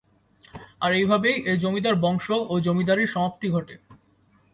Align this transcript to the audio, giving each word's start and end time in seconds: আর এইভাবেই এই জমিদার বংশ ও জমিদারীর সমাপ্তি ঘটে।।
আর 0.81 0.91
এইভাবেই 0.93 1.37
এই 1.45 1.57
জমিদার 1.57 1.95
বংশ 1.95 2.25
ও 2.49 2.53
জমিদারীর 2.59 3.13
সমাপ্তি 3.15 3.47
ঘটে।। 3.49 3.75